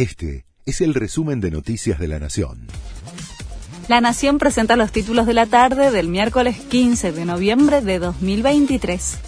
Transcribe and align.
Este 0.00 0.46
es 0.64 0.80
el 0.80 0.94
resumen 0.94 1.42
de 1.42 1.50
Noticias 1.50 1.98
de 1.98 2.08
la 2.08 2.18
Nación. 2.18 2.68
La 3.86 4.00
Nación 4.00 4.38
presenta 4.38 4.74
los 4.76 4.92
títulos 4.92 5.26
de 5.26 5.34
la 5.34 5.44
tarde 5.44 5.90
del 5.90 6.08
miércoles 6.08 6.56
15 6.56 7.12
de 7.12 7.26
noviembre 7.26 7.82
de 7.82 7.98
2023. 7.98 9.18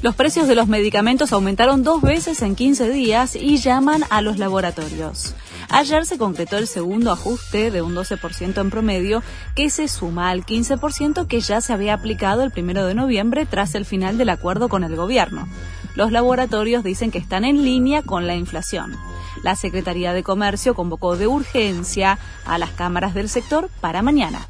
Los 0.00 0.16
precios 0.16 0.48
de 0.48 0.54
los 0.54 0.68
medicamentos 0.68 1.34
aumentaron 1.34 1.82
dos 1.82 2.00
veces 2.00 2.40
en 2.40 2.56
15 2.56 2.88
días 2.88 3.36
y 3.36 3.58
llaman 3.58 4.04
a 4.08 4.22
los 4.22 4.38
laboratorios. 4.38 5.34
Ayer 5.68 6.06
se 6.06 6.16
concretó 6.16 6.56
el 6.56 6.66
segundo 6.66 7.12
ajuste 7.12 7.70
de 7.70 7.82
un 7.82 7.94
12% 7.94 8.58
en 8.58 8.70
promedio 8.70 9.22
que 9.54 9.68
se 9.68 9.86
suma 9.86 10.30
al 10.30 10.46
15% 10.46 11.26
que 11.26 11.40
ya 11.42 11.60
se 11.60 11.74
había 11.74 11.92
aplicado 11.92 12.42
el 12.42 12.52
primero 12.52 12.86
de 12.86 12.94
noviembre 12.94 13.44
tras 13.44 13.74
el 13.74 13.84
final 13.84 14.16
del 14.16 14.30
acuerdo 14.30 14.70
con 14.70 14.82
el 14.82 14.96
gobierno. 14.96 15.46
Los 15.94 16.10
laboratorios 16.10 16.84
dicen 16.84 17.10
que 17.10 17.18
están 17.18 17.44
en 17.44 17.62
línea 17.62 18.00
con 18.00 18.26
la 18.26 18.34
inflación. 18.34 18.96
La 19.42 19.56
Secretaría 19.56 20.12
de 20.12 20.22
Comercio 20.22 20.74
convocó 20.74 21.16
de 21.16 21.26
urgencia 21.26 22.18
a 22.44 22.58
las 22.58 22.70
cámaras 22.70 23.14
del 23.14 23.28
sector 23.28 23.70
para 23.80 24.02
mañana. 24.02 24.48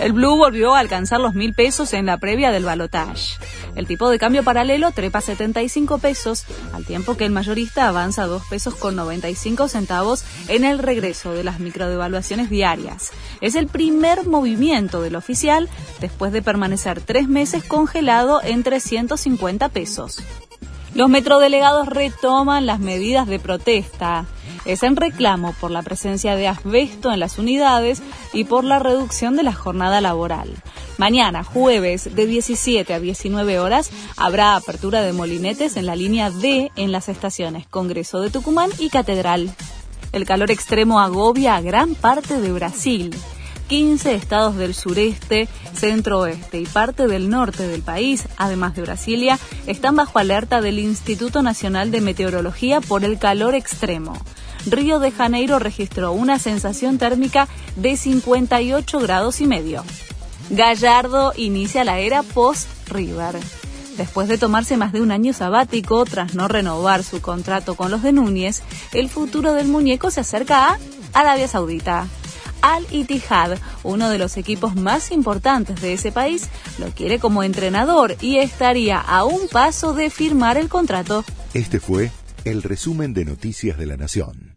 El 0.00 0.12
blue 0.12 0.36
volvió 0.36 0.74
a 0.74 0.80
alcanzar 0.80 1.20
los 1.20 1.34
mil 1.34 1.54
pesos 1.54 1.92
en 1.92 2.06
la 2.06 2.18
previa 2.18 2.50
del 2.50 2.64
balotage. 2.64 3.38
El 3.76 3.86
tipo 3.86 4.10
de 4.10 4.18
cambio 4.18 4.42
paralelo 4.42 4.90
trepa 4.90 5.20
75 5.20 5.98
pesos, 5.98 6.44
al 6.72 6.84
tiempo 6.84 7.16
que 7.16 7.24
el 7.24 7.30
mayorista 7.30 7.86
avanza 7.86 8.26
2 8.26 8.42
pesos 8.50 8.74
con 8.74 8.96
95 8.96 9.68
centavos 9.68 10.24
en 10.48 10.64
el 10.64 10.80
regreso 10.80 11.32
de 11.32 11.44
las 11.44 11.60
microdevaluaciones 11.60 12.50
diarias. 12.50 13.12
Es 13.40 13.54
el 13.54 13.68
primer 13.68 14.26
movimiento 14.26 15.00
del 15.00 15.14
oficial 15.14 15.68
después 16.00 16.32
de 16.32 16.42
permanecer 16.42 17.00
tres 17.00 17.28
meses 17.28 17.62
congelado 17.62 18.40
en 18.42 18.64
350 18.64 19.68
pesos. 19.68 20.22
Los 20.94 21.08
metrodelegados 21.08 21.88
retoman 21.88 22.66
las 22.66 22.78
medidas 22.78 23.26
de 23.26 23.40
protesta. 23.40 24.26
Es 24.64 24.84
en 24.84 24.94
reclamo 24.94 25.52
por 25.60 25.72
la 25.72 25.82
presencia 25.82 26.36
de 26.36 26.46
asbesto 26.46 27.12
en 27.12 27.18
las 27.18 27.36
unidades 27.36 28.00
y 28.32 28.44
por 28.44 28.62
la 28.62 28.78
reducción 28.78 29.34
de 29.34 29.42
la 29.42 29.52
jornada 29.52 30.00
laboral. 30.00 30.54
Mañana, 30.96 31.42
jueves, 31.42 32.14
de 32.14 32.26
17 32.26 32.94
a 32.94 33.00
19 33.00 33.58
horas, 33.58 33.90
habrá 34.16 34.54
apertura 34.54 35.02
de 35.02 35.12
molinetes 35.12 35.76
en 35.76 35.86
la 35.86 35.96
línea 35.96 36.30
D 36.30 36.70
en 36.76 36.92
las 36.92 37.08
estaciones 37.08 37.66
Congreso 37.66 38.20
de 38.20 38.30
Tucumán 38.30 38.70
y 38.78 38.88
Catedral. 38.88 39.52
El 40.12 40.24
calor 40.24 40.52
extremo 40.52 41.00
agobia 41.00 41.56
a 41.56 41.60
gran 41.60 41.96
parte 41.96 42.40
de 42.40 42.52
Brasil. 42.52 43.12
15 43.68 44.14
estados 44.14 44.56
del 44.56 44.74
sureste, 44.74 45.48
centro-oeste 45.72 46.60
y 46.60 46.66
parte 46.66 47.06
del 47.06 47.30
norte 47.30 47.66
del 47.66 47.82
país, 47.82 48.24
además 48.36 48.74
de 48.74 48.82
Brasilia, 48.82 49.38
están 49.66 49.96
bajo 49.96 50.18
alerta 50.18 50.60
del 50.60 50.78
Instituto 50.78 51.42
Nacional 51.42 51.90
de 51.90 52.00
Meteorología 52.00 52.80
por 52.80 53.04
el 53.04 53.18
calor 53.18 53.54
extremo. 53.54 54.16
Río 54.66 54.98
de 54.98 55.10
Janeiro 55.10 55.58
registró 55.58 56.12
una 56.12 56.38
sensación 56.38 56.98
térmica 56.98 57.48
de 57.76 57.96
58 57.96 58.98
grados 59.00 59.40
y 59.40 59.46
medio. 59.46 59.84
Gallardo 60.50 61.32
inicia 61.36 61.84
la 61.84 61.98
era 61.98 62.22
post-River. 62.22 63.38
Después 63.96 64.26
de 64.28 64.38
tomarse 64.38 64.76
más 64.76 64.92
de 64.92 65.00
un 65.00 65.12
año 65.12 65.32
sabático 65.32 66.04
tras 66.04 66.34
no 66.34 66.48
renovar 66.48 67.04
su 67.04 67.20
contrato 67.20 67.76
con 67.76 67.90
los 67.90 68.02
de 68.02 68.12
Núñez, 68.12 68.62
el 68.92 69.08
futuro 69.08 69.54
del 69.54 69.68
muñeco 69.68 70.10
se 70.10 70.20
acerca 70.20 70.70
a 70.70 70.78
Arabia 71.12 71.46
Saudita. 71.46 72.08
Al 72.64 72.86
Ittihad, 72.90 73.58
uno 73.82 74.08
de 74.08 74.16
los 74.16 74.38
equipos 74.38 74.74
más 74.74 75.10
importantes 75.10 75.82
de 75.82 75.92
ese 75.92 76.12
país, 76.12 76.48
lo 76.78 76.86
quiere 76.86 77.18
como 77.18 77.42
entrenador 77.42 78.16
y 78.22 78.38
estaría 78.38 78.98
a 78.98 79.24
un 79.24 79.48
paso 79.48 79.92
de 79.92 80.08
firmar 80.08 80.56
el 80.56 80.70
contrato. 80.70 81.26
Este 81.52 81.78
fue 81.78 82.10
el 82.46 82.62
resumen 82.62 83.12
de 83.12 83.26
Noticias 83.26 83.76
de 83.76 83.84
la 83.84 83.98
Nación. 83.98 84.53